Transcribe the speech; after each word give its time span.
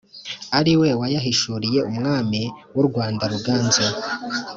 Ari 0.59 0.73
we 0.81 0.89
wayahishuriye 0.99 1.79
umwami 1.91 2.41
w’u 2.75 2.83
Rwanda 2.89 3.23
Ruganzu 3.33 3.85